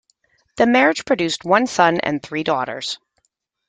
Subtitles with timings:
[0.57, 2.97] The marriage produced one son and three daughters.